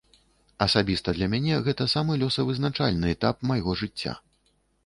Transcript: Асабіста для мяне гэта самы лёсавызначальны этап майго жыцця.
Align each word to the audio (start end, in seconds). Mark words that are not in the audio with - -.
Асабіста 0.65 1.13
для 1.17 1.27
мяне 1.33 1.59
гэта 1.69 1.87
самы 1.95 2.17
лёсавызначальны 2.23 3.15
этап 3.15 3.35
майго 3.51 3.79
жыцця. 3.83 4.19